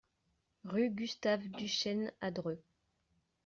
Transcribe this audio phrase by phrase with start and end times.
[0.65, 2.59] Rue Gustave Duchesne à Dreux